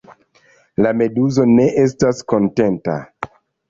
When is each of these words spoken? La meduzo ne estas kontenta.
La 0.85 0.93
meduzo 1.03 1.47
ne 1.53 1.69
estas 1.87 2.27
kontenta. 2.37 3.01